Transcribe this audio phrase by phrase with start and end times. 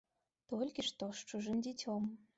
[0.53, 2.13] Толькі што з чужым дзіцем.